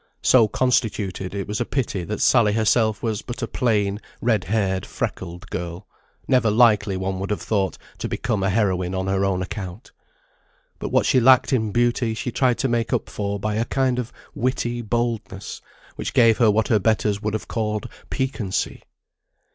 [0.23, 4.83] So constituted, it was a pity that Sally herself was but a plain, red haired,
[4.83, 5.85] freckled girl;
[6.27, 9.91] never likely, one would have thought, to become a heroine on her own account.
[10.79, 13.99] But what she lacked in beauty she tried to make up for by a kind
[13.99, 15.61] of witty boldness,
[15.97, 18.81] which gave her what her betters would have called piquancy.